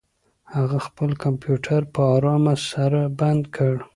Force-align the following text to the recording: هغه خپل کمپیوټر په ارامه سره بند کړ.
هغه 0.55 0.77
خپل 0.87 1.09
کمپیوټر 1.23 1.81
په 1.93 2.01
ارامه 2.15 2.55
سره 2.71 3.01
بند 3.19 3.43
کړ. 3.55 3.75